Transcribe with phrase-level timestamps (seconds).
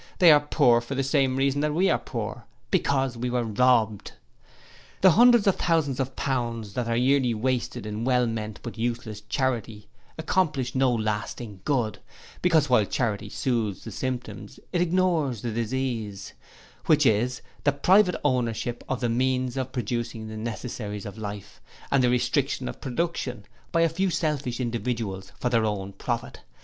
[0.17, 4.13] They are poor for the same reason that we are poor Because we are Robbed.
[5.01, 9.21] 'The hundreds of thousands of pounds that are yearly wasted in well meant but useless
[9.29, 9.87] charity
[10.17, 11.99] accomplish no lasting good,
[12.41, 16.33] because while charity soothes the symptoms it ignores the disease,
[16.87, 21.61] which is the PRIVATE OWNERSHIP of the means of producing the necessaries of life,
[21.91, 26.39] and the restriction of production, by a few selfish individuals for their own profit.